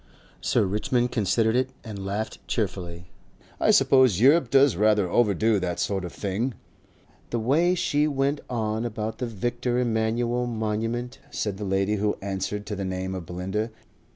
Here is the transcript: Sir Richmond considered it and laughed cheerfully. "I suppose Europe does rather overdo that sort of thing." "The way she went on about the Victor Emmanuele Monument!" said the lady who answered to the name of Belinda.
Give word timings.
Sir 0.41 0.63
Richmond 0.65 1.11
considered 1.11 1.55
it 1.55 1.69
and 1.83 2.03
laughed 2.03 2.39
cheerfully. 2.47 3.11
"I 3.59 3.69
suppose 3.69 4.19
Europe 4.19 4.49
does 4.49 4.75
rather 4.75 5.07
overdo 5.07 5.59
that 5.59 5.79
sort 5.79 6.03
of 6.03 6.11
thing." 6.11 6.55
"The 7.29 7.37
way 7.37 7.75
she 7.75 8.07
went 8.07 8.41
on 8.49 8.83
about 8.83 9.19
the 9.19 9.27
Victor 9.27 9.77
Emmanuele 9.77 10.47
Monument!" 10.47 11.19
said 11.29 11.57
the 11.57 11.65
lady 11.65 11.97
who 11.97 12.17
answered 12.19 12.65
to 12.65 12.75
the 12.75 12.83
name 12.83 13.13
of 13.13 13.27
Belinda. 13.27 13.69